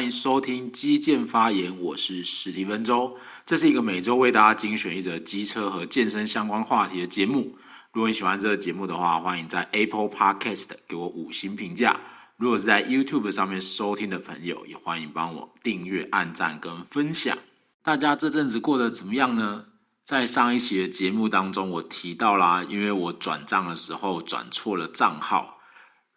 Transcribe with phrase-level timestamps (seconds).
[0.00, 3.18] 欢迎收听基建发言，我是史蒂芬周。
[3.44, 7.58] 这是一个每周为大家精选一则机车和健身相关话题的节目。
[7.92, 12.00] 如果你喜欢这个节目的话，欢迎在 Apple Podcast 给我五星评价。
[12.38, 17.36] 如果是在 YouTube 上面收听的朋友，也欢迎帮我订阅、按赞跟分享。
[17.82, 19.66] 大家这阵子过得怎么样呢？
[20.02, 25.58] 在上一期的节目当中，我提到啦，因为我转账的时候转错了账号。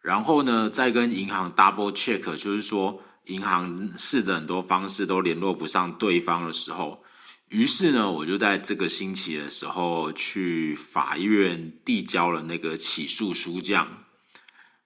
[0.02, 7.04] 然后呢，再跟银行 double check，就是说银行试着很多方式都联络不上对方的时候，
[7.50, 14.06] 于是呢，我就在这个星期的时候去法院递交了那个起诉书，这样。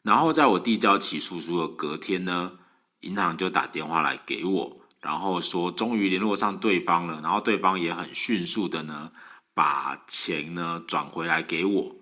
[0.03, 2.53] 然后在我递交起诉书的隔天呢，
[3.01, 9.11] 银行就打电话来给我，然后说终于联络上对方了，然后对方也很迅速的呢，
[9.53, 11.95] 把钱呢转回来给我。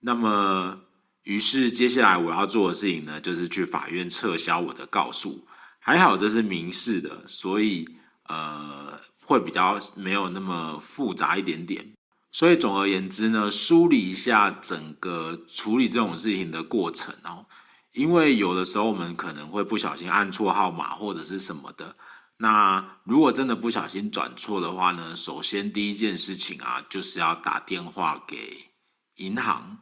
[0.00, 0.82] 那么。
[1.24, 5.46] 于是接下来我要做的事情呢，就是去法院撤销我的告诉。
[5.88, 7.88] 还好这是民事的，所以
[8.24, 11.94] 呃会比较没有那么复杂一点点。
[12.30, 17.46] 所以总而言之呢，梳理一下整个处理这种事情的过程哦。
[17.92, 21.96] 因为有的时候我们可能会不小心按错号码或者是什么的。
[22.36, 28.72] 那如果真的不小心转错的话呢，首先第一件事情啊，就是要打电话给
[29.14, 29.78] 银行。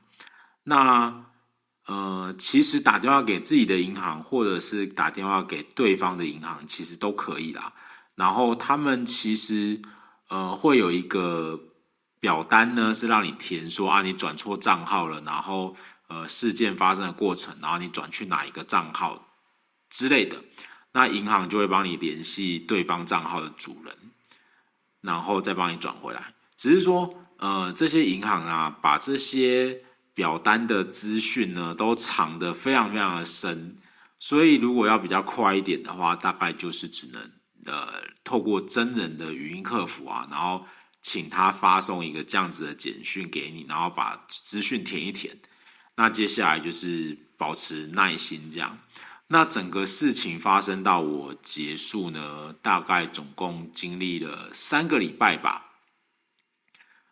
[0.62, 1.26] 那
[1.86, 7.72] 呃，其实打电话给自己的银行，或者是打电话给对方的银行，其实都可以啦。
[8.16, 9.80] 然后他们其实
[10.28, 11.60] 呃会有一个
[12.18, 15.76] 表单呢，是让你填说啊，你转错账号了，然后
[16.08, 19.28] 呃事件发生的过程，然后你转去哪一个账号
[19.88, 20.42] 之类的，
[20.90, 23.96] 那银行就会帮你联系对方账号的主人，
[25.02, 26.34] 然后再帮你转回来。
[26.56, 29.82] 只是说呃这些银行啊，把这些。
[30.16, 33.76] 表单的资讯呢，都藏得非常非常的深，
[34.18, 37.30] 所以如果要比较快一点的话，大概就是只能
[37.66, 37.86] 呃
[38.24, 40.64] 透过真人的语音客服啊，然后
[41.02, 45.38] 请他发送一个这样子的简讯给你，然后把资讯填一填。
[45.96, 48.78] 那接下来就是保持耐心这样。
[49.26, 55.72] 那整个事情发生到我结束呢，大概总共经历了三个礼拜吧。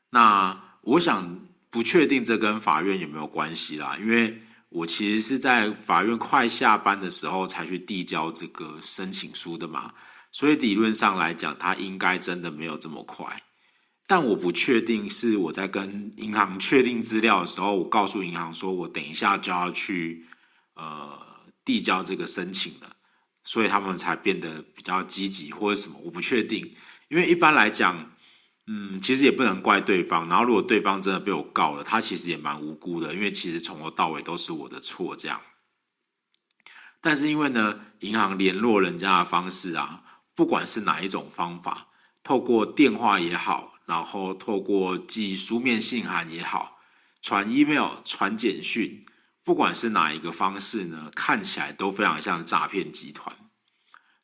[0.08, 1.48] 那我想。
[1.74, 9.92] 不确定这跟法院有没有关系啦，因为我其实是在法院快下班的时候才去递交这个申请书的嘛，
[10.30, 13.42] 所以理论上来讲，它应该真的没有这么快。
[14.06, 20.24] 但我不确定是我在跟银行确定资料的时候，我告诉银行说我等一下就要去
[20.76, 21.18] 呃
[21.64, 22.94] 递交这个申请了，
[23.42, 26.72] 所以他们才变得比较积极或者什么，我不确定，
[27.08, 28.13] 因为一般来讲。
[28.66, 30.26] 嗯，其实也不能怪对方。
[30.26, 35.14] 然后，如果对方真的被我告了，他其实也蛮无辜的，因为其实从头到尾都是我的错。
[35.14, 35.42] 这样，
[37.00, 40.02] 但是因为呢，银行联络人家的方式啊，
[40.34, 41.88] 不管是哪一种方法，
[42.22, 46.78] 透过电话也好，然后透过寄书面信函也好，
[47.20, 49.04] 传 email、传简讯，
[49.44, 53.36] 不管是哪一个方式呢，看起来都非常像诈骗集团。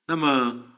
[0.06, 0.69] 那么。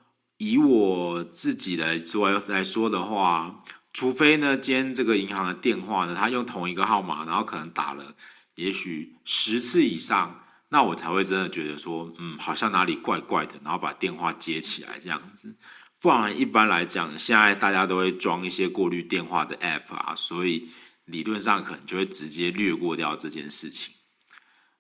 [0.44, 3.60] 以我自己来说来说的话，
[3.92, 8.16] 除非呢，今天这个银行的电话呢，他用同一个号码，然后可能打了
[8.56, 15.54] 也许十次以上，那我才会真的觉得说，嗯，好像哪里怪怪的，然后把电话接起来这样子。
[16.00, 20.70] 不然一般来讲，现在大家都会装一些过滤电话的 app 啊，所以
[21.04, 23.94] 理论上可能就会直接略过掉这件事情。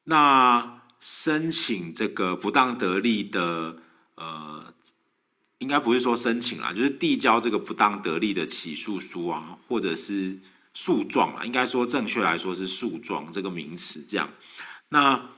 [0.06, 3.76] 那申请这个不当得利的
[4.16, 4.71] 呃。
[5.62, 10.40] 应该不是说申请啦，就是递交这个不当得利的起诉书啊，或者是
[10.74, 11.44] 诉状啊。
[11.44, 14.04] 应该说正确来说是诉状这个名词。
[14.04, 14.28] 这样，
[14.88, 15.30] 那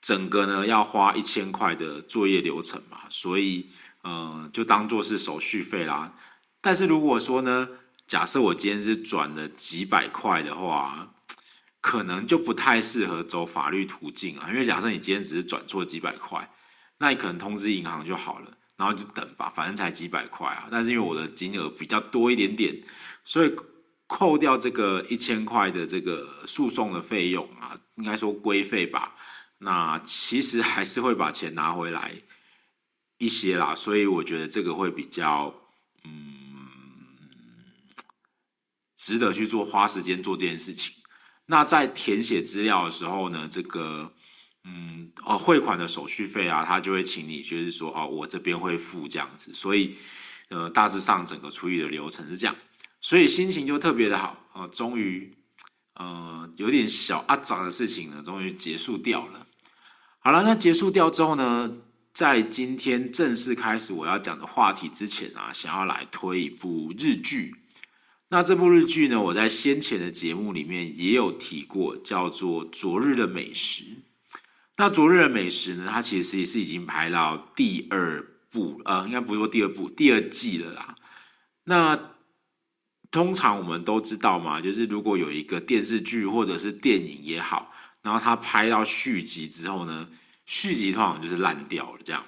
[0.00, 3.68] 整个呢要花一千块的作业流程嘛，所以
[4.00, 6.14] 呃就当做是手续费啦。
[6.62, 7.68] 但是如果说呢，
[8.06, 11.12] 假设我今天是转了几百块的话，
[11.82, 14.48] 可能就不太适合走法律途径啊。
[14.48, 16.50] 因为假设你今天只是转错几百块，
[16.98, 18.56] 那你可能通知银行就好了。
[18.76, 20.68] 然后就等吧，反正才几百块啊。
[20.70, 22.82] 但是因为我的金额比较多一点点，
[23.24, 23.54] 所以
[24.06, 29.16] 扣掉这个一千块的这个诉讼的费用啊，应该说规费吧。
[29.58, 32.22] 那其实还是会把钱拿回来
[33.18, 33.74] 一些啦。
[33.74, 35.54] 所以我觉得这个会比较
[36.04, 36.66] 嗯
[38.94, 40.94] 值得去做，花时间做这件事情。
[41.46, 44.12] 那在填写资料的时候呢，这个。
[44.68, 49.94] 嗯，哦，汇款的手续费啊，他就会请你，就是说，哦，我这边会付这样子，所以，
[50.48, 52.56] 呃，大致上整个处理的流程是这样，
[53.00, 55.32] 所以心情就特别的好啊，呃，终于，
[55.94, 59.46] 呃，有点小阿杂的事情呢，终于结束掉了。
[60.18, 61.76] 好了，那结束掉之后呢，
[62.12, 67.54] 在今天正式开始我要讲的话题之前啊，想要来推一部日剧。
[68.30, 73.84] 那这部日剧呢，我在先前的节目里面也有提过，叫做《昨日的美食》。
[74.78, 80.96] 那《昨日的美食》呢，它其实也是已经拍到第二部，呃，应该不是说第二部，第二季了啦。
[81.64, 82.14] 那
[83.10, 90.10] 通常我们都知道嘛，就是如果有一个电视剧或者是电影也好，然后它拍到续集之后呢，
[90.44, 92.26] 续集通常就是烂掉了这样。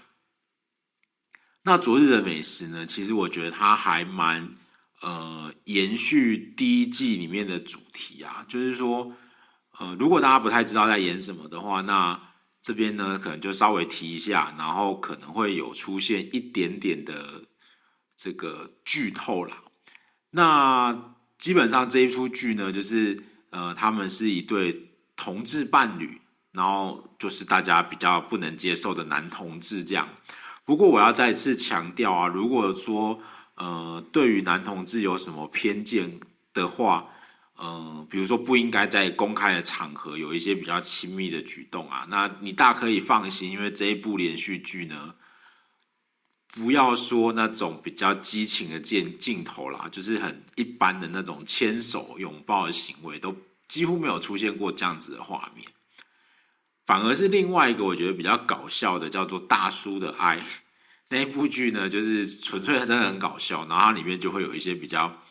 [1.64, 4.48] 那昨日的美食呢，其实我觉得它还蛮
[5.02, 9.12] 呃延续第一季里面的主题啊，就是说
[9.78, 12.27] 呃，如果大家不太知道在演什么的话，那
[12.62, 17.44] 这边呢可能就稍微提一下，然后可能会有出现一点点的
[18.16, 19.62] 这个剧透啦。
[20.30, 26.20] 那基本上这一出剧呢，就是呃，他们是一对同志伴侣，
[26.52, 30.08] 然后就是大家比较不能接受的男同志这样。
[30.64, 33.20] 不过我要再次强调啊，如果说
[33.54, 36.20] 呃，对于男同志有什么偏见
[36.52, 37.08] 的话，
[37.58, 45.14] 呃，比如说不应该在公开的场合有一些比较亲密的举动啊，那你大可以放心，因为这一部连续剧呢。
[46.50, 53.36] 不要说那种比较激情的镜镜头啦，就是很一般的那种牵手拥抱的行为，都
[53.68, 55.68] 几乎没有出现过这样子的画面。
[56.86, 60.38] 反而是另外一个我觉得比较搞笑的，叫做《大叔的爱》
[61.10, 65.22] 那一部剧呢，就是纯粹真的很搞笑，然后它里面就会有一些比较，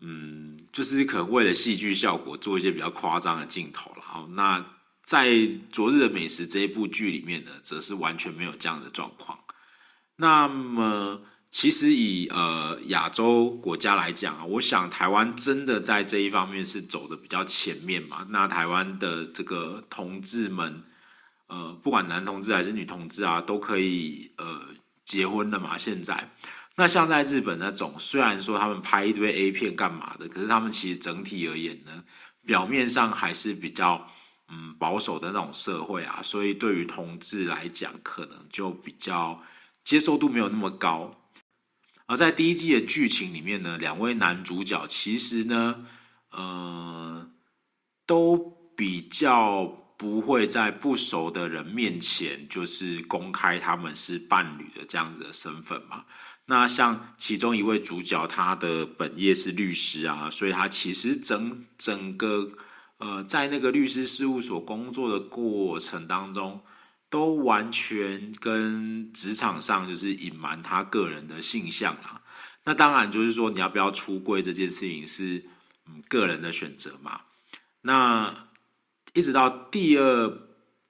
[0.00, 4.02] 嗯，就是可能为了戏剧效果做一些比较夸张的镜头了。
[4.02, 4.66] 好，那
[5.04, 5.28] 在
[5.70, 9.38] 《昨日的美食》这一部剧里面呢，则是完全没有这样的状况。
[10.16, 18.26] 那么，其实以呃亚洲国家来讲啊，我想台湾真的在这一方面是走的比较前面嘛。
[18.30, 20.82] 那台湾的这个同志们，
[21.46, 24.60] 呃，不管男同志还是女同志啊，都可以呃
[25.04, 25.78] 结婚了嘛。
[25.78, 26.32] 现在，
[26.76, 32.04] 那像在日本那种，虽然说他们拍一堆 A 片干嘛的，可是他们其实整体而言呢，
[32.46, 34.08] 表面上还是比较
[34.48, 36.20] 嗯保守的那种社会啊。
[36.22, 39.42] 所以对于同志来讲，可能就比较。
[39.84, 41.28] 接受度没有那么高，
[42.06, 45.84] 而在第一季的剧情里面呢，两位男主角其实呢，
[46.30, 47.30] 呃，
[48.06, 49.66] 都比较
[49.98, 56.06] 不会在不熟的人面前就是公开他们是伴侣的这样子的身份嘛。
[56.46, 62.52] 那像其中一位主角，他的本业是律师啊，所以他其实整整个
[62.98, 66.62] 呃，在那个律师事务所工作的过程当中。
[67.10, 72.22] 都完全跟职场上就是隐瞒他个人的性向啊，
[72.64, 75.44] 那当然就是说你要不要出柜这件事情是
[75.86, 77.20] 嗯个人的选择嘛。
[77.82, 78.48] 那
[79.12, 80.38] 一直到第二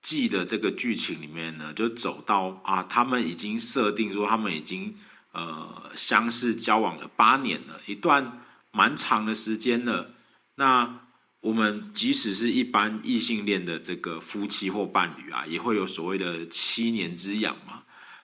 [0.00, 4.96] 季的这个剧情里面呢，就走到啊，他们已经设定说他们已经
[5.34, 8.40] 呃相识交往了八年了，一段
[8.72, 10.14] 蛮长的时间了。
[10.56, 11.00] 那
[11.40, 17.82] 我们即使是一般异性恋的这个夫妻或伴侣啊，也会有所谓的七年之痒嘛。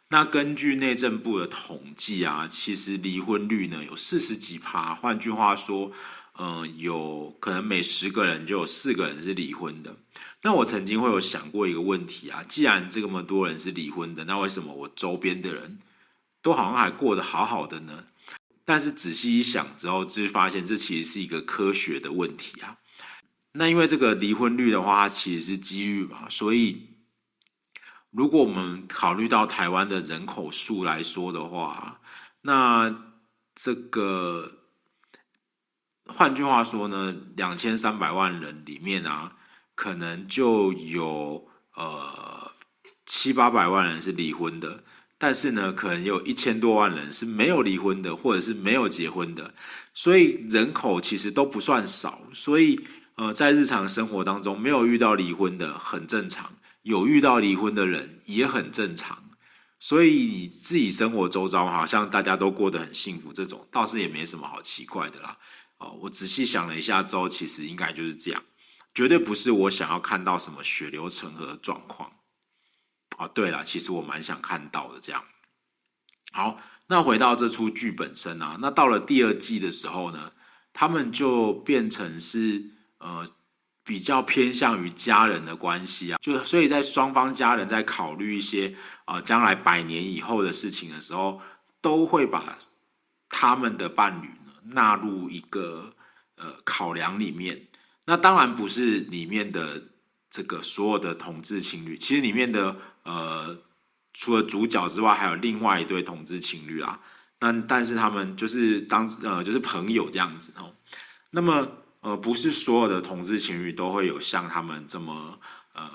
[0.08, 4.94] 那根据内政部的统计啊，其实离婚率呢有四十几趴。
[4.94, 5.92] 换句话说，
[6.38, 9.96] 嗯、有可能每十个人就有四个人是离婚的。
[10.42, 15.78] 那我曾经会有想过一个问题啊，既然这么多人是离婚的，那为什么我周边的人
[16.42, 18.06] 都好像还过得好好的呢？
[18.64, 22.76] 但是仔细一想之后，就发现这其实是一个科学的问题啊。
[23.52, 26.90] 那因为这个离婚率的话，它其实是几率嘛，所以
[28.10, 32.00] 如果我们考虑到台湾的人口数来说的话，
[32.42, 33.16] 那
[33.54, 34.52] 这个
[36.06, 39.36] 换句话说呢，两千三百万人里面啊，
[39.74, 42.52] 可能就有呃
[43.04, 44.84] 七八百万人是离婚的，
[45.20, 49.54] 但是呢，可能有一千多万人是没有离婚的，或者是没有结婚的，
[49.94, 52.80] 所以人口其实都不算少，所以。
[53.16, 59.24] 呃，在日常生活当中，没有遇到离婚的很正常，有遇到离婚的人也很正常，
[59.78, 65.36] 所以你自己生活周遭好像大家都过得很幸福，这种倒是也没什么好奇怪的啦。
[65.76, 68.42] 哦，我仔细想了一下之后，其实应该就是这样，
[68.94, 72.10] 绝对不是我想要看到什么血流成河的状况。
[73.20, 75.22] 哦，对了，其实我蛮想看到的这样。
[76.32, 76.58] 好，
[76.88, 80.32] 那回到这出剧本身啊，那到了第二季的时候呢，
[80.72, 82.72] 他们就变成是。
[83.02, 83.26] 呃，
[83.82, 91.40] 比较偏向于家人的关系啊，就所以在双方家人在考虑一些呃将来百年以后的事情的时候，
[91.80, 92.58] 都会把
[93.30, 95.94] 他们的伴侣呢纳入一个
[96.36, 97.68] 呃考量里面。
[98.04, 99.82] 那当然不是里面的
[100.30, 102.76] 这个所有的同志情侣，其实里面的
[103.10, 103.58] 呃
[104.12, 107.00] 除了主角之外，还有另外一对同志情侣啊。
[107.40, 110.74] 那但是他们就是当呃就是朋友这样子哦。
[111.30, 111.68] 那么
[112.00, 115.38] 呃不是所有的同志情侣都会有像他们这么
[115.74, 115.90] 呃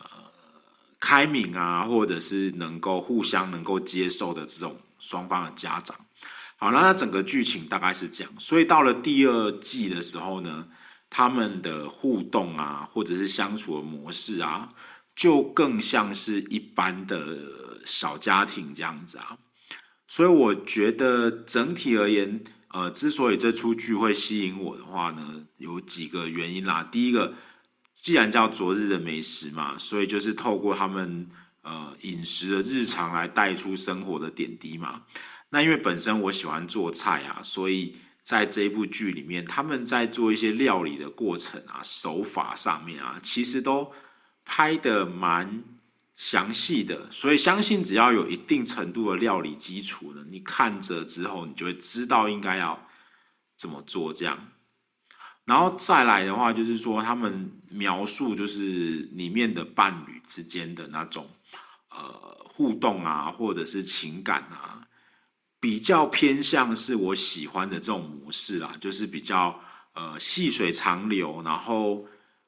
[0.99, 5.95] 开明啊，或者是能够互相能够接受的这种双方的家长。
[6.57, 8.33] 好，那整个剧情大概是这样。
[8.39, 10.67] 所以到了第二季的时候呢，
[11.09, 14.69] 他们的互动啊，或者是相处的模式啊，
[15.15, 19.37] 就更像是一般的小家庭这样子啊。
[20.07, 26.83] 所以我觉得整体而言，呃，之所以这出剧会吸引我的话呢，有几个原因啦。
[26.83, 27.33] 第一个，
[27.93, 31.27] 既然叫昨日的美食嘛，所以就是透过他们
[31.63, 35.03] 呃饮食的日常来带出生活的点滴嘛。
[35.49, 43.91] 那因为本身我喜欢做菜啊，所以在这一部剧里面，他们在做一些料理的过程啊、手法上面啊，其实都
[44.45, 45.63] 拍的蛮
[46.15, 52.87] 详细的，所以相信只要有一定程度的料理基础呢，你看着之后，你就会知道应该要
[53.57, 54.51] 怎么做这样。
[55.43, 61.27] 然后再来的话，就是说他们描述就是里面的伴侣之间的那种
[61.89, 64.87] 呃互动啊，或者是情感啊，
[65.59, 69.59] 比较偏向是我喜欢的这种模式啦，就是比较
[69.93, 72.05] 呃细水长流，然后。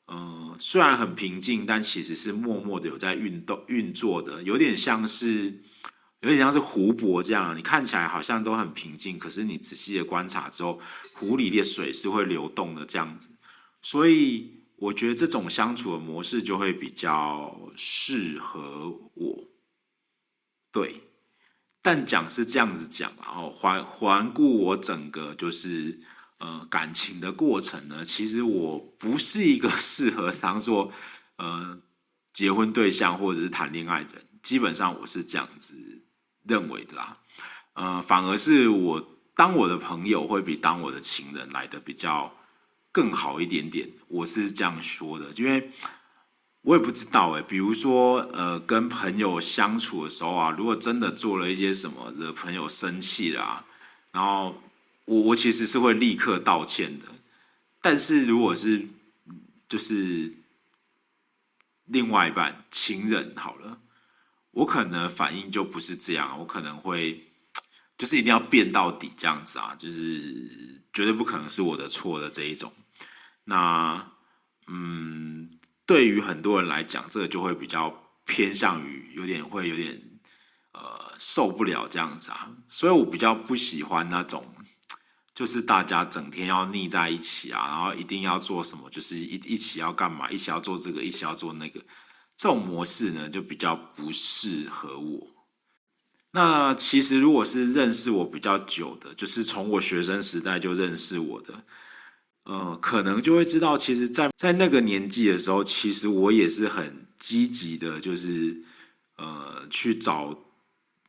[0.09, 5.61] 嗯，虽然很平静，但其实是默默的有在运动运作的，有点像是，
[6.21, 7.53] 有点像是湖泊这样。
[7.57, 10.79] 你看起来好像都很平静，可是你仔细的观察之后，
[11.13, 13.27] 湖里的水是会流动的这样子。
[13.81, 19.43] 所以我觉得这种相处的模式就会比较适合我。
[20.71, 21.01] 对，
[21.81, 25.99] 但讲是这样子讲，然后环环顾我整个就是。
[26.39, 30.91] 呃，感情的过程呢，其实我不是一个 适合当做
[31.37, 31.79] 呃
[32.31, 35.73] 结婚对象或者是谈恋爱的人，基本上我是这样子
[36.43, 37.17] 认为的啦。
[37.73, 42.31] 呃，反而是我当我的朋友会比当我的情人来的比较
[42.91, 45.71] 更好一点点，我是这样说的，因为
[46.61, 53.65] 我也不知道哎，比如说呃，跟朋友相处的时候啊，如果真的做了一些什么惹朋友生气啦、啊，
[54.11, 54.61] 然后。
[55.07, 57.05] 我我其实是会立刻道歉的，
[57.81, 58.85] 但是如果是
[59.69, 60.33] 就是
[61.85, 63.79] 另外一半情人好了，
[64.51, 67.25] 我可能反应就不是这样，我可能会
[67.97, 72.73] 就是一定要辩到底这样子啊，就是绝对不可能是我的错的这一种。
[73.45, 74.11] 那
[74.67, 80.01] 嗯，对于很多人来讲，这个就会比较偏向于有点会有点
[80.73, 84.53] 呃受不了这样子啊，所以我比较不喜欢那种。
[85.37, 91.79] 就是大家整天要腻在一起啊，然后一定要做什么，就是一一起要干嘛，一起要做这个，一起要做那个，
[92.35, 95.27] 这种模式呢就比较不适合我。
[96.31, 101.63] 那其实如果是认识我比较久的，就是从我学生时代就认识我的，
[102.45, 108.63] 呃，可能就会知道，其实在，在在那个年纪的时候，其实我也是很积极的，就是
[109.17, 110.35] 呃去找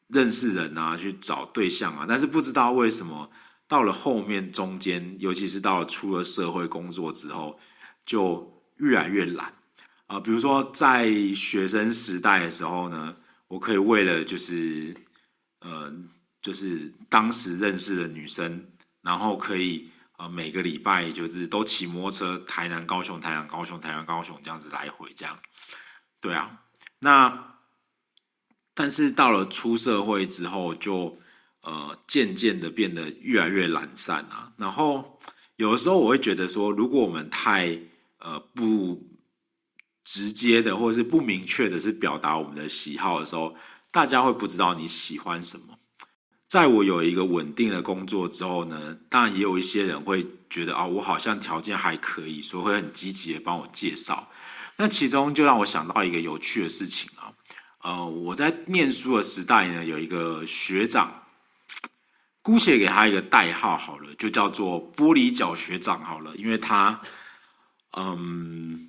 [0.08, 3.30] 认识人啊，去找对象啊，但是不知道为什么。
[3.68, 7.60] 到了后面中间，尤其是到了出了社会工作之后，
[8.06, 9.48] 就越来越懒
[10.06, 10.20] 啊、呃。
[10.22, 14.96] 比如说在学生时代的时候呢，我可以为了就是
[15.60, 15.92] 呃，
[16.40, 18.72] 就是当时认识的女生，
[19.02, 25.38] 然后可以呃每个礼拜就是都骑摩托车台南高雄台南高雄台南高雄这样子来回这样。
[26.22, 26.62] 对啊，
[27.00, 27.58] 那
[28.72, 31.18] 但是到了出社会之后就。
[31.68, 34.50] 呃，渐渐的变得越来越懒散啊。
[34.56, 35.18] 然后
[35.56, 37.78] 有的时候我会觉得说，如果我们太
[38.20, 39.06] 呃不
[40.02, 43.54] 直接的，或者是不明确的，是表达我们的喜好的时候，
[43.90, 45.78] 大家会不知道你喜欢什么。
[46.46, 54.30] 在我有一个稳定的工作之后呢，当然也有一些人会觉得啊、我好像条件还可以，所以会很积极的帮我介绍。
[54.78, 57.34] 那其中就让我想到一个有趣的事情啊，
[57.82, 61.24] 呃，我在念书的时代呢，有一个学长。
[62.48, 67.02] 姑且给他一个代号好了，就叫做玻璃脚学长好了，因为他，
[67.94, 68.88] 嗯，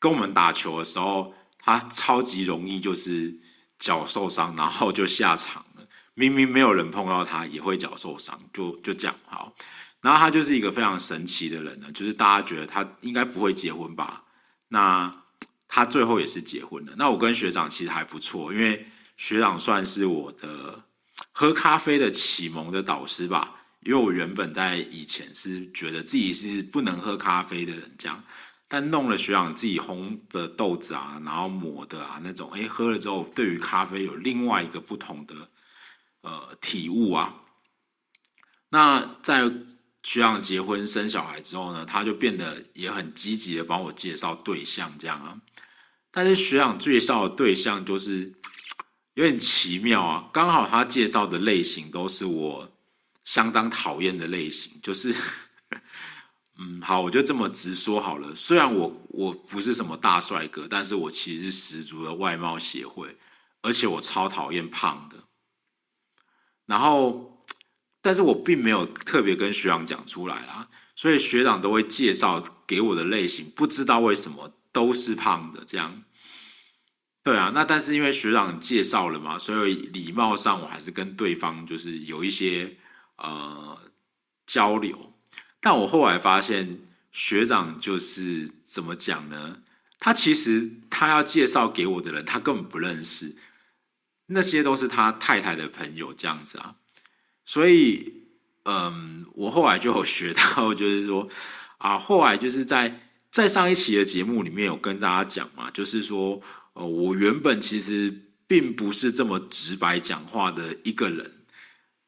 [0.00, 3.38] 跟我们打球的时候，他超级容易就是
[3.78, 5.86] 脚受伤，然后就下场了。
[6.14, 9.54] 明明没有人碰到他，也会脚受伤，就就这样好。
[10.00, 14.24] 然后他就是一个非常神奇的人呢，就是大家觉得他应该不会结婚吧？
[14.68, 15.24] 那
[15.68, 16.94] 他最后也是结婚了。
[16.96, 18.86] 那我跟学长其实还不错，因为
[19.18, 20.86] 学长算是我的。
[21.32, 28.22] 喝咖啡的启蒙的导师吧，因为我原本在以前是觉得自己是不能喝咖啡的人，这样，
[28.68, 35.48] 但弄了学长自己烘的豆子啊，然后磨的啊那种，哎，喝了之后对于咖啡有另外一个不同的
[36.20, 37.42] 呃体悟啊。
[38.70, 39.50] 那在
[40.02, 45.40] 学长结婚生小孩之后呢，他就变得也很积极的帮我介绍对象这样啊。
[46.10, 48.34] 但是学长介绍的对象就是
[49.14, 52.72] 有点奇妙啊，刚好他介绍的类型都是我
[53.24, 55.14] 相当讨厌的类型，就是。
[56.58, 58.34] 嗯，好，我就这么直说好了。
[58.34, 63.16] 虽然我我不是什么大帅哥，但是我其实是十足的外貌协会，
[63.62, 65.16] 而且我超讨厌胖的。
[66.66, 67.40] 然后，
[68.02, 76.04] 但是我并没有特别跟学长讲出来啦，所以学长都会介绍给我的类型，不知道为什么都是胖的这样。
[77.24, 82.76] 对啊，那但是因为学长介绍了嘛，所以礼貌上我还是跟对方就是有一些
[83.16, 83.78] 呃
[84.44, 85.12] 交流。
[85.60, 86.80] 但我后来发现，
[87.12, 89.58] 学长就是怎么讲呢？
[90.00, 93.36] 他其实他要介绍给我的人，他根本不认识，
[94.26, 96.74] 那些都是他太太的朋友这样子啊。
[97.44, 98.24] 所以，
[98.64, 101.28] 嗯，我后来就有学到， 就是说
[101.78, 106.42] 啊，后来就是在在上一期的节目里面有跟大家讲嘛，就是说，
[106.74, 111.30] 呃，我原本其实并不是这么直白讲话的一个人。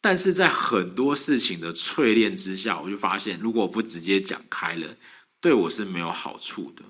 [0.00, 4.96] 但是在很多事情的淬炼之下，我就发现，如果我不直接讲开了，
[5.40, 6.84] 对我是没有好处的。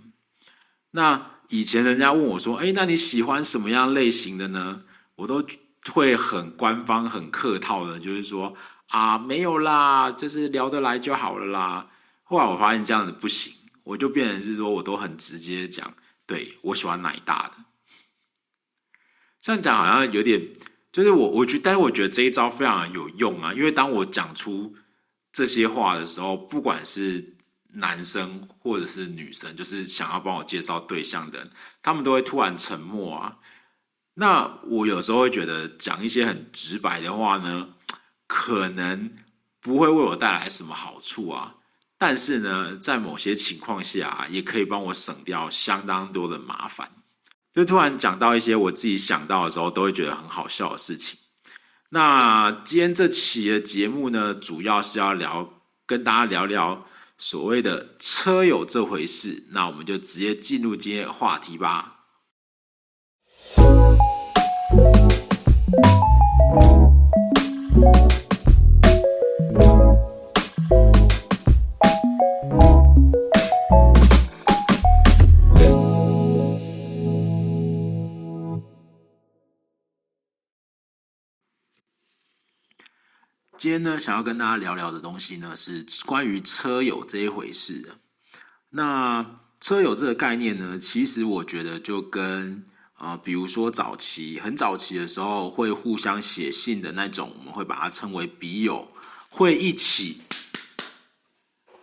[0.90, 4.82] 那以前人家问我说：“哎，那你喜欢什么样类型的呢？”
[5.16, 5.46] 我都
[5.92, 8.54] 会很官方、很客套的，就是说
[8.88, 11.88] ：“啊，没有啦，就是聊得来就好了啦。”
[12.24, 13.52] 后来我发现这样子不行，
[13.84, 15.94] 我就变成是说，我都很直接讲，
[16.26, 17.64] 对，我喜欢奶大的。
[19.40, 20.52] 这样讲好像有点。
[20.92, 23.52] 就是我，我觉得，但是我觉得这一招非常有用啊！
[23.52, 24.76] 因为当我讲出
[25.32, 27.34] 这些话的时候，不管是
[27.72, 31.50] 男生或者是女生，就是想要帮我介绍对象的人，
[31.82, 33.38] 他们都会突然沉默啊。
[34.14, 37.74] 那我有时候会觉得讲一些很直白的话呢，
[38.28, 39.10] 可能
[39.60, 41.56] 不会为我带来什么好处啊。
[41.96, 46.90] 但是呢，在某些情况下，也可以帮我省掉相当多的麻烦。
[47.52, 51.18] 就突然讲到一些我自己想到的时候，都会觉得很好笑的事情。
[51.90, 56.84] 那今天这期的节目呢，主要是要聊，跟大家聊聊
[57.16, 59.44] 所谓的车友这回事。
[59.52, 61.92] 那我们就直接进入今天的话题吧。
[83.64, 87.96] 今天呢，想要跟大家聊聊的东西呢，是关于车友这一回事。
[88.68, 92.62] 那车友这个概念呢，其实我觉得就跟
[92.98, 98.92] 呃，比如说早期很早期的时候会互相写信的那种，我们会把它称为笔友，
[99.30, 100.20] 会一起，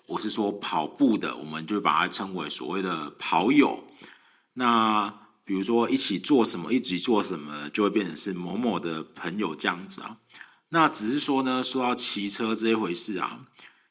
[0.06, 3.88] 我是说跑步的，我们就把它称为所谓的跑友。
[4.54, 5.12] 那
[5.44, 10.18] 比如说一起做什么，一起做什么，就会变成是某某的朋友这样子啊。
[10.74, 13.46] 那只是说呢，说到骑车这一回事啊，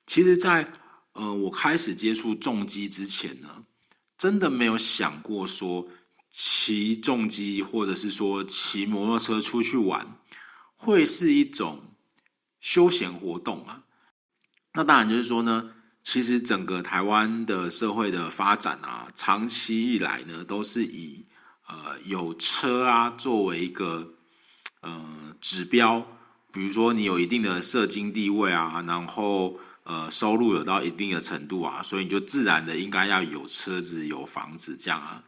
[0.06, 0.72] 其实在，
[1.12, 3.64] 呃我开始接触重机之前呢，
[4.16, 5.88] 真的没有想过说
[6.30, 10.16] 骑重机或者是说骑摩托车出去玩
[10.74, 11.94] 会是一种
[12.60, 13.84] 休闲活动啊。
[14.72, 21.26] 那当然就是说呢，其实整个台湾的社会的发展啊，长期以来呢，都是以
[21.68, 24.14] 呃有车啊作为一个
[24.80, 26.16] 呃指标。
[26.52, 35.24] 比如说，你有一定的社经地位啊，然后呃，收入有到一定的程度啊，所以你就自然的应该要有车子、有房子这样啊。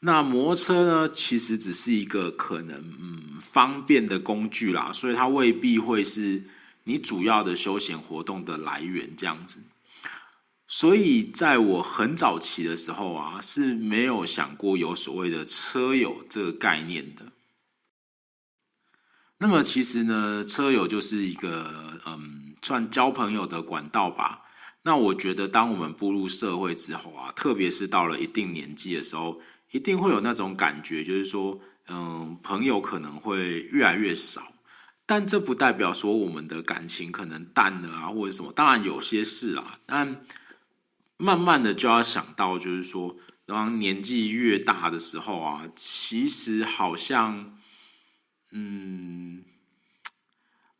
[0.00, 6.44] 那摩车呢，其实只是一个可能嗯方便的工具啦，所以它未必会是
[6.84, 9.60] 你主要的休闲活动的来源这样子。
[10.68, 17.22] 所以在我很早期的时候啊，是没有想过有所谓的车友这个概念的。
[19.38, 24.42] 那么其实呢，车友就是一个嗯，算交朋友的管道吧。
[24.82, 34.54] 那我觉得，当我们步入社会之后啊，特别是到了一定年纪的时候，一定会有那种感觉，就是说，嗯，朋友可能会越来越少。
[35.04, 38.50] 但这不代表说我们的感情可能淡了啊，或者什么。
[38.52, 40.22] 当然有些事啊，但
[41.18, 47.52] 慢慢的就要想到，就是说，当年纪越大的时候啊，其实好像。
[48.52, 49.25] 嗯，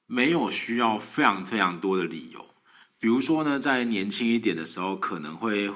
[0.07, 2.47] 没有需要非常非常多的理由。
[2.99, 5.71] 比如说呢，在年轻一点的时候，可能会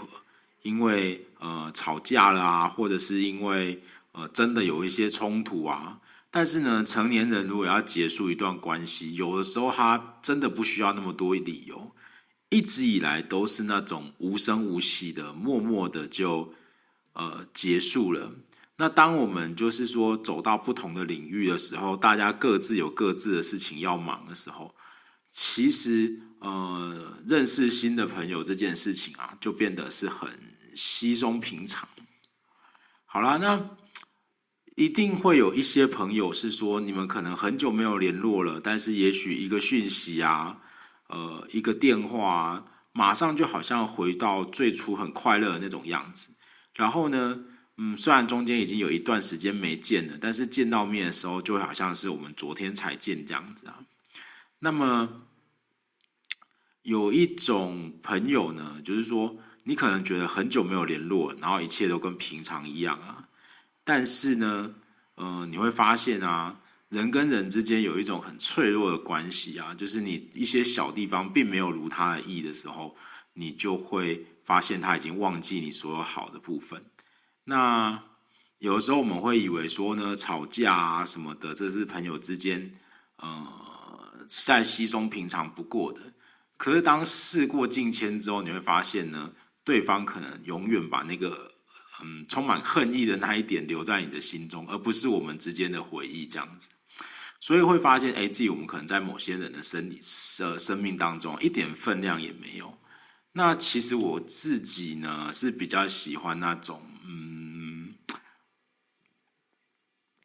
[0.62, 6.00] 因为呃吵架了啊，或者是因为呃真的有一些冲突啊。
[6.30, 11.92] 但是呢，成年人如果要结束一段关系，有的时候他真的不需要那么多理由，
[12.50, 16.54] 一直以来都是那种无声无息的，默默的就
[17.14, 18.32] 呃结束了。
[18.80, 24.74] 那当我们就是说走到不同的领域的时候，大家各自有各自的事情要忙的时候，
[25.28, 30.30] 其实呃认识新的朋友这件事情啊，就变得是很
[30.74, 31.86] 稀松平常。
[33.04, 33.76] 好啦，那
[34.76, 40.62] 一定会有一些朋友是说，你们可能很久没有联络了，但是也许一个讯息啊，
[41.10, 46.30] 呃，一个电话啊，马上就好像回到最初很快乐的那种样子。
[46.72, 47.40] 然后呢，
[47.82, 53.78] 嗯，虽然中间已经有一段时间没见了，但是见到面的时候，就好像是我们昨天才见这样子啊。
[54.58, 55.22] 那么
[56.82, 63.30] 有一种朋友呢，就是说你可能觉得很久没有联络，然后一切都跟平常一样啊。
[63.82, 64.74] 但是呢，
[65.14, 72.94] 呃，你会发现啊，人跟人之间有一种很脆弱的关系啊，就是你一些小地方并没有如他的意的时候，
[73.32, 76.84] 你就会发现他已经忘记你所有好的部分。
[77.50, 78.04] 那
[78.58, 82.72] 有的时候我们会以为说呢，吵架啊什么的，这是朋友之间，
[83.16, 86.14] 呃，在稀松平常不过的。
[86.56, 89.32] 可是当事过境迁之后，你会发现呢，
[89.64, 91.50] 对方可能永远把那个。
[92.02, 96.70] 嗯，充满恨意的那一点留在你的心中，而不是我们之间的回忆这样子。
[97.38, 100.00] 所以会发现，哎，自己我们可能在某些人的生理
[100.40, 102.78] 呃生命当中一点分量也没有。
[103.32, 107.96] 那其实我自己呢是比较喜欢那种嗯，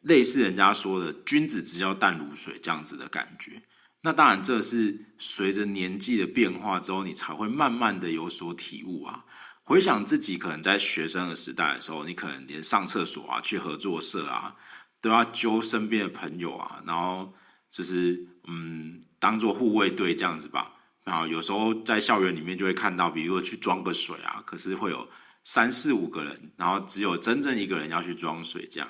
[0.06, 3.62] 类似人家说的“君子之交淡如水”这样子的感觉。
[4.02, 9.24] 那当然，这是随着年纪的变化之后，你才会慢慢的有所体悟啊。
[9.64, 14.54] 回想自己可能在学生的时代的时候，你可能连上厕所啊、去合作社啊，
[15.00, 17.34] 都要揪身边的朋友啊，然后
[17.68, 20.74] 就是嗯，当做护卫队这样子吧。
[21.04, 25.08] 然后有时候在校园里面就会看到，比如说去装个水啊，可是会有
[25.42, 28.88] 三四五个人，然后只有真正一个人要去装水这样。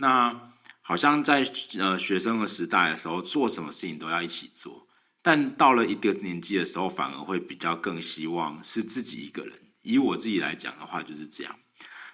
[0.00, 1.46] 那好像在
[1.78, 4.88] 呃学生的时代的时候，做什么事情都要一起做，
[5.22, 9.54] 但到了一个年纪的时候，反而会比较更希望是自己一个人。
[9.82, 11.56] 以我自己来讲的话，就是这样。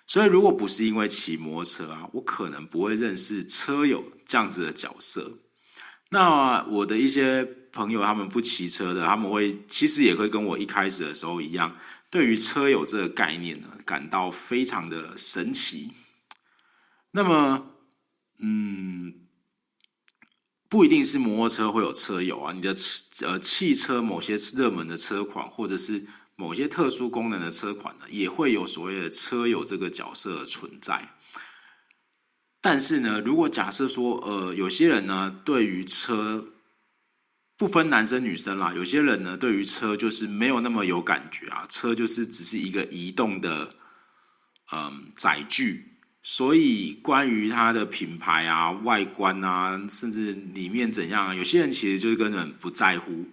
[0.07, 5.39] 所以，如果不是因为骑摩托车啊，我可能不会认识车友这样子的角色。
[6.11, 11.77] 那我的一些朋友，他们不骑车的，他们会其实也会跟我一开始的时候一样，
[12.11, 15.91] 对于车友这个概念呢，感到非常的神奇。
[17.11, 17.76] 那么，
[18.39, 19.15] 嗯，
[20.69, 22.75] 不一定是摩托车会有车友啊，你的
[23.23, 26.07] 呃汽车某些热门的车款，或者是。
[26.39, 31.15] 某些特殊功能的车款呢，也会有所谓的车友这个角色的存在。
[32.61, 36.53] 但是呢，如果假设说，呃，有些人呢，对于车
[37.57, 43.75] 不分男生女生啦，有些人呢，对于车就是没有那么有感觉啊，车就是只是一个移动的，
[44.73, 45.96] 嗯，载具。
[46.29, 53.29] 所以，关于它的品牌啊、外观啊，甚至里面怎样，有些人其实就是根本不在乎。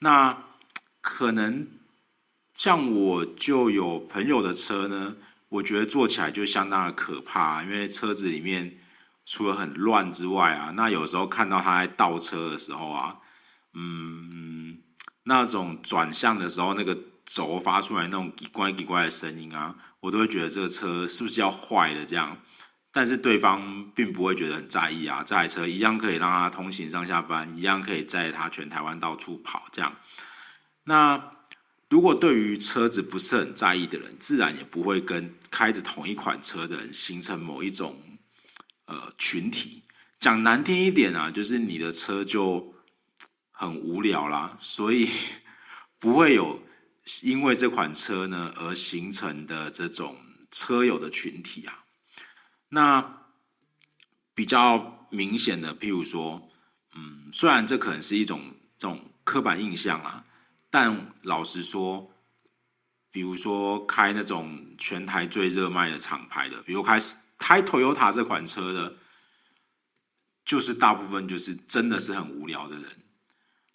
[0.00, 0.44] 那
[1.00, 1.66] 可能。
[2.56, 5.16] 像我就有朋友的车呢，
[5.48, 8.78] 我觉得坐起来就相当的可怕，因为车子里面
[9.24, 13.16] 除了很乱之外啊，那有时候看到他在倒车的时候啊，
[13.74, 14.78] 嗯，
[15.24, 22.38] 那种转向的时候，那个轴发出来那种奇怪奇怪的声音啊，我都会觉得这个车是不是要坏了这样。
[22.92, 29.96] 但是对方并不会觉得很在意啊，这台车一样可以让他通行上下班，一样可以载他全台湾到处跑这样。
[30.84, 31.32] 那。
[31.90, 38.02] 如果对于车子不是很在意的人，自然也不会跟开着同一款车的人形成某一种
[38.86, 39.84] 呃群体。
[40.18, 42.74] 讲难听一点啊，就是你的车就
[43.52, 45.08] 很无聊啦，所以
[46.00, 46.64] 不会有
[47.22, 50.18] 因为这款车呢而形成的这种
[50.50, 51.84] 车友的群体啊。
[52.70, 53.22] 那
[54.34, 56.50] 比较明显的，譬如说，
[56.94, 60.24] 嗯，虽然这可能是一种这种刻板印象啊。
[60.70, 62.12] 但老实说，
[63.12, 66.98] 比如说开那种全台最热卖的厂牌的，比如开
[67.38, 68.96] 开 Toyota 这款车的，
[70.44, 73.04] 就是大部分就是真的是很无聊的人。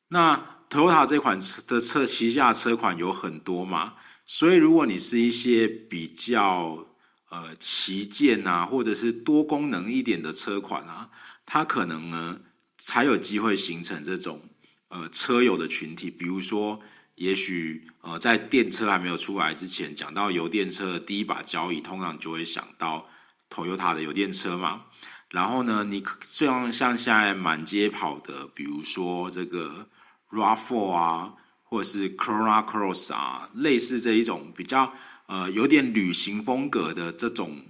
[0.10, 6.86] 那 Toyota 这款车的车旗下车款有很多嘛，所以如果你是一些比较
[7.30, 11.10] 呃旗舰啊，或者是多功能一点的车款啊，
[11.46, 12.42] 它可能呢
[12.78, 14.44] 才有机会形成这种。
[14.92, 16.82] 呃，车友的群体，比如说
[17.14, 23.08] 也许呃，在电车还没有出来之前，讲到油电车的第一把交椅，通常就会想到
[23.52, 24.86] Toyota 的油电车嘛。
[25.30, 29.88] 然后呢，你像像现在满街跑的，比如说这个
[30.30, 34.94] RAV4 啊，或者是 Corona Cross 啊，类似这一种比较
[35.28, 37.66] 呃有点旅行风格的这种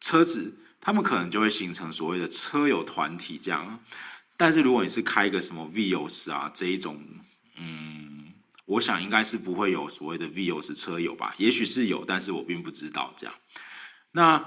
[0.00, 3.80] 车子，他们可能就会形成所谓的车友团体这样。
[4.36, 7.02] 但是如果你是开一个什么 Vios 啊这一种，
[7.56, 8.02] 嗯。
[8.66, 13.34] 我想应该是不会有所谓的 Vios 车友吧，也许是有，但是我并不知道这样。
[14.12, 14.42] 那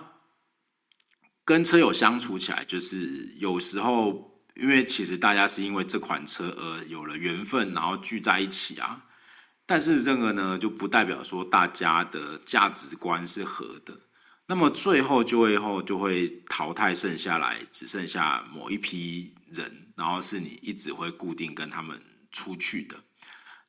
[1.46, 9.06] 跟车友相处起来，就是有时候，因为其实大家是因为这款车而有了缘分，然后聚在一起啊。
[9.66, 14.00] 但是这个呢，就不代表说大家的价值观是合的。
[14.48, 22.96] 那么最后就会后就会淘汰剩下来，只剩下某一批人，然后是你一直会固定跟他们出去的。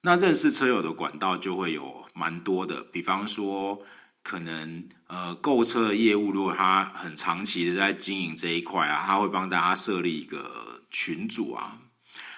[0.03, 3.83] 那认识车友的管道就会有蛮多的，比方说，
[4.23, 11.79] 可能呃购车业务，如果他很长期的在经营这一块啊，他会帮大家设立一个群组啊，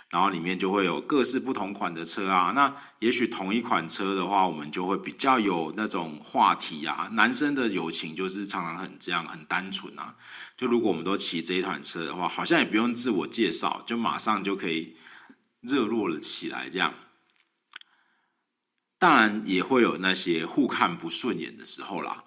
[0.09, 2.53] 然后里面就会有各式不同款的车啊。
[2.53, 7.09] 那也许同一款车的话，我们就会比较有那种话题啊。
[7.13, 10.17] 男生的友情就是常常很这样很单纯啊。
[10.57, 14.97] 就如果我们都骑这一款车的话，好像也不用自我介绍，就马上就可以
[15.61, 16.95] 热络了起来这样。
[18.99, 22.25] 当然也会有那些互看不顺眼的时候啦。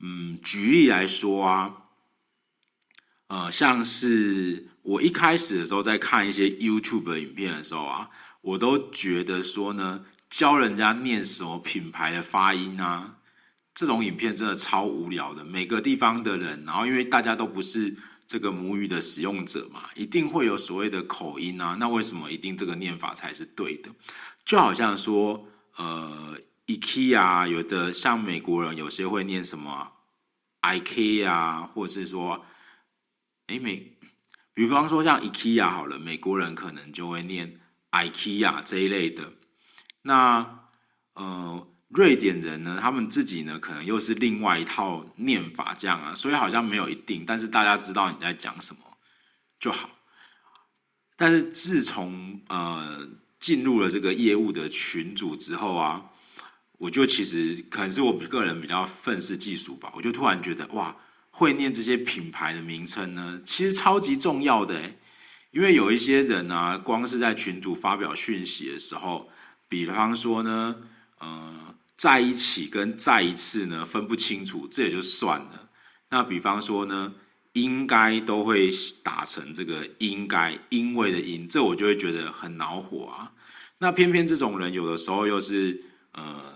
[0.00, 1.87] 嗯，举例来说啊，
[3.28, 8.10] 呃，像是我一开始的时候在看一些 YouTube 的影片的时候啊，
[8.42, 13.16] 我都觉得说呢，教人家念什么品牌的发音啊，
[13.72, 15.44] 这种影片真的超无聊的。
[15.44, 21.76] 每个地方的人，然后因为大家都不是这个母语的使用者嘛，一定会有所谓的口音啊。
[21.78, 23.90] 那为什么一定这个念法才是对的？
[24.44, 25.46] 就好像说。
[25.76, 26.36] 呃
[26.66, 29.92] ，IKEA 有的像美国人有些会念什么
[30.62, 32.44] IKEA，或者是说，
[33.48, 33.98] 哎美，
[34.54, 39.32] 比方说像 IKEA 好了，美国人可能就会念 IKEA 这一类的。
[40.02, 40.70] 那
[41.14, 48.80] 呃，瑞典人呢，他们自己呢，可能又是另外一套念法这样啊，所以好像没有一定，但是大家知道你在讲什么
[49.58, 49.90] 就好。
[51.16, 53.08] 但是自从呃。
[53.40, 56.10] 进入了这个业务的群组之后啊，
[56.76, 60.94] 我就其实可能是我个人比较愤世嫉俗吧，我就突然觉得哇，
[61.30, 64.98] 会念这些品牌的名称呢，其实超级重要的诶，
[65.52, 69.28] 因为有一些人啊，光是在群组发表讯息的时候，
[69.68, 70.76] 比方说呢，
[71.18, 75.68] 呃，在一起跟再一次呢分不清楚，这也就算了。
[76.10, 77.14] 那比方说呢，
[77.52, 78.70] 应该都会
[79.02, 83.32] 打成这个应该，因为的因，这我就会觉得很恼火啊。
[83.78, 86.54] 那偏偏这种人有的时候又是呃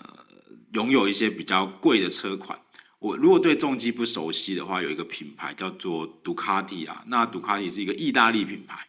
[0.72, 2.58] 拥有一些比较贵的车款。
[3.02, 7.02] 我如果对重机不熟悉的话，有一个品牌叫做杜卡迪啊。
[7.08, 8.88] 那杜卡迪是一个意大利品牌。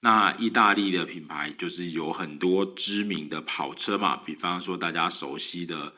[0.00, 5.92] 那意大利的品牌就是有很多知名的跑车嘛，比方说大家熟悉的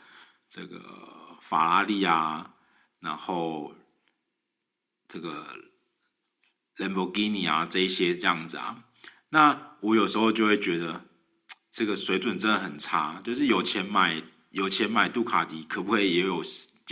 [0.48, 0.80] 这个
[1.40, 2.54] 法拉利啊，
[3.00, 3.74] 然后。
[5.12, 5.44] 这个
[6.76, 8.84] 兰博基尼啊，这些这样子啊，
[9.30, 11.04] 那我有时候就会觉得
[11.72, 13.20] 这个水准真的很差。
[13.24, 16.40] 就是有钱买有钱买杜卡迪，可不可以也有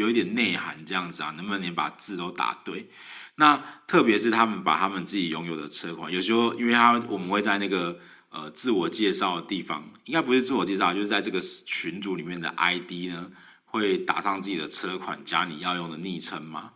[0.03, 1.31] 有一点内涵这样子啊？
[1.37, 2.89] 能不能连把字都打对？
[3.37, 13.31] 那特别是他们把他们自己拥有的车款，有时候因为他我们会在那个呃自我介绍的地方，应该不是自我介绍，就是在这个群组里面的 ID 呢，
[13.65, 16.73] 会打上自己的车款加你要用的昵称嘛。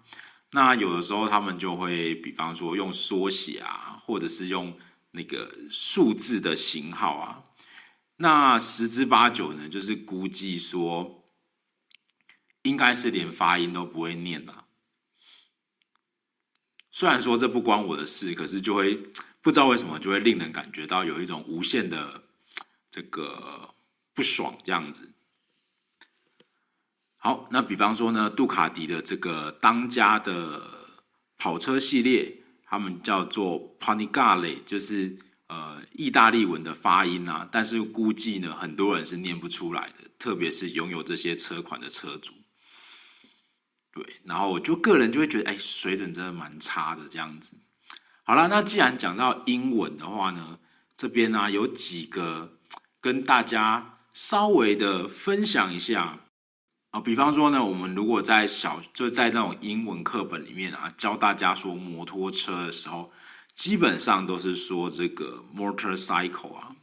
[0.53, 4.77] 那有的时候他们就会，比方说用缩写啊，或者是用
[5.13, 7.43] 那个数字的型号啊。
[8.19, 11.22] 那十之八九呢，就是估计说，
[12.63, 14.67] 应该是连发音都不会念啦。
[16.91, 18.97] 虽然说这不关我的事，可是就会
[19.41, 22.25] 不知道为什么就会令人感觉到有一种无限的
[22.91, 23.75] 这个
[24.15, 25.13] 不爽这样子。
[27.17, 30.99] 好，那比方说呢，杜卡迪的这个当家的
[31.39, 42.35] 跑车系列，他们叫做 Panigale，就是呃意大利文的发音啊，但是估计呢，很多人是念不出来的，特别是拥有这些车款的车主。
[43.93, 47.53] 对，然后我就个人就会觉得，哎，水准真的蛮差的这样子。
[48.25, 50.59] 好了，那既然讲到英文的话呢，
[50.97, 52.59] 这边呢、有几个
[53.01, 56.21] 跟大家稍微的分享一下。
[56.93, 63.11] 啊，比方说呢，我们如果在小就在那种英文课本里面啊，教大家说摩托车的时候，
[63.55, 66.77] 基本上都是说这个 motorcycle 啊。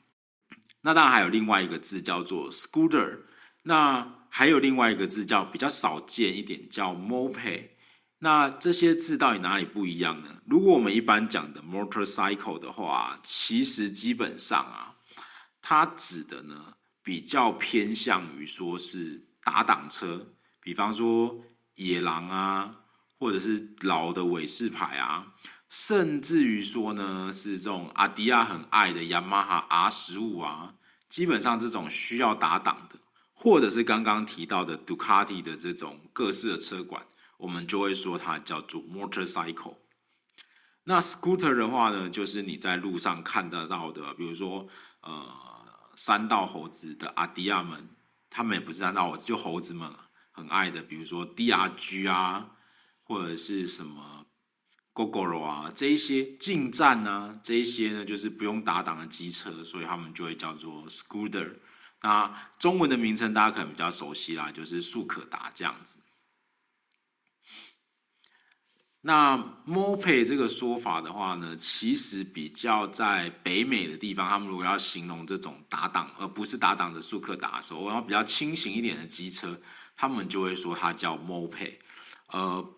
[0.81, 3.19] 那当然还有另外一个字叫做 scooter，
[3.63, 7.69] 那还有另外一个字叫比较少见一点叫 moped。
[8.19, 10.41] 那这些字到底哪里不一样呢？
[10.45, 14.95] 如果我们一般讲的 motorcycle 的话，其实基本上啊，
[15.61, 22.81] 它指的呢比较偏向于说是打挡车，比方说野狼啊，
[23.17, 25.27] 或者是老的伟士牌啊，
[25.69, 30.75] 甚至于说呢是这种阿迪亚很爱的雅马哈 R 十五啊，
[31.07, 32.99] 基本上这种需要打挡的，
[33.41, 37.05] 或者是刚刚提到的杜卡迪的这种各式的车管。
[37.37, 39.77] 我们就会说它叫做 motorcycle。
[40.83, 44.67] 那 scooter 的话呢，就是你在路上看得到的，比如说
[45.01, 45.25] 呃，
[45.95, 47.87] 山道猴子的阿迪亚们，
[48.29, 49.89] 他们也不是山道猴子，就猴子们
[50.31, 52.57] 很爱的，比如说 DRG 啊，
[53.03, 54.25] 或者是什么
[54.93, 61.55] Gogoro 啊，这一些近战啊，这一些呢，就是不用打挡的机车，所以他们就会叫做 scooter。
[62.01, 65.99] 那中文的名称大家可能比较熟悉啦，就是速可达这样子。
[69.01, 79.61] 那 mope 这个说法的话呢，其实比较在北美的地方，他们如果要形容这种打挡而不是打挡的速克达的时候，然后比较轻型一点的机车，
[79.95, 81.77] 他们就会说它叫 mope。
[82.27, 82.73] 呃，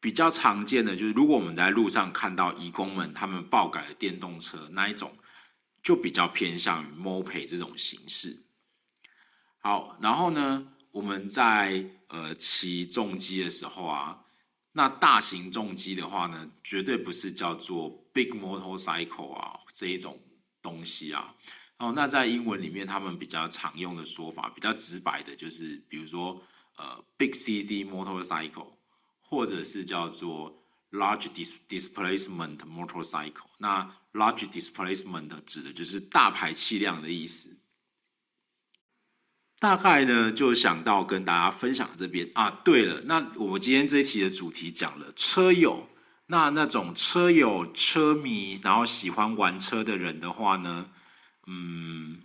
[0.00, 5.17] 比较常见的就是，如果我们在路上看到义工们他们爆改的电动车那一种，
[5.88, 8.44] 就比较偏向于 MOPE 这种形式。
[9.58, 14.26] 好，然后呢，我们在呃骑重机的时候啊。
[14.72, 20.20] 那大型重机的话呢，绝对不是叫做 big motorcycle 啊这一种
[20.60, 21.34] 东西啊。
[21.78, 26.42] 哦，那在英文里面，他们比较常用的说法，比较直白的，就是比如说
[26.76, 28.74] 呃 big cc motorcycle，
[29.22, 31.28] 或者是叫做 large
[31.66, 33.48] displacement motorcycle。
[33.56, 37.58] 那 large displacement 指的就是大排气量的意思。
[39.60, 42.48] 大概呢，就想到跟大家分享这边啊。
[42.64, 45.88] 对了，那我们今天这一题的主题讲了车友，
[46.26, 50.90] 那那种车友、车迷，然后喜欢玩车的人的话呢，
[51.48, 52.22] 嗯，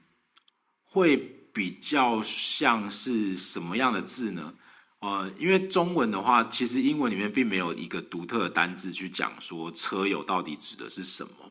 [0.84, 4.54] 会比较像是什么样的字呢？
[5.00, 11.43] 呃，因为中文的话，其实英文里面并没有一个独特的单字去讲说车友到底指的是什么。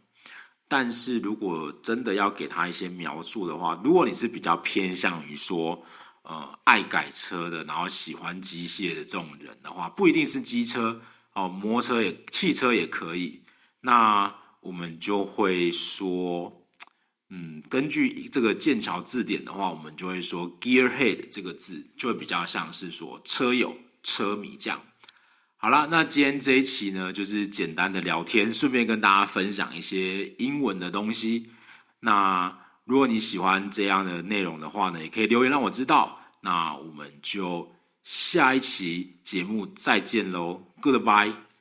[0.73, 5.85] 但是如果真的要给他一些描述的话，如果你是比较偏向于说，
[6.23, 11.03] 呃，爱改车的，然后喜欢机械的这种人的话，不一定是机车
[11.35, 13.43] 哦，摩托车也、汽车也可以。
[13.83, 16.65] 那我们就会说，
[17.29, 24.81] 嗯，根据这个剑桥字典的话，我们就会说 “gearhead” 这个字就会比较像是说车友、车迷这样。
[25.65, 31.51] 好啦，那今天这一期呢，就是简单的聊天，顺便跟大家分享一些英文的东西。
[32.01, 36.19] 那如果你喜欢这样的内容的话呢，也可以留言让我知道。
[36.41, 41.52] 那我们就下一期节目再见喽，Goodbye。